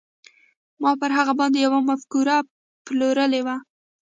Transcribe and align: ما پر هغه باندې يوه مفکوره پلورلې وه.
ما 0.81 0.91
پر 1.01 1.11
هغه 1.17 1.33
باندې 1.39 1.59
يوه 1.65 1.79
مفکوره 1.89 2.37
پلورلې 2.85 3.41
وه. 3.45 3.55